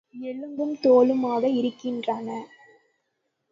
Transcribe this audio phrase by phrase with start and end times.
[0.15, 2.27] எலும்பும் தோலுமாக இருக்கின்றன.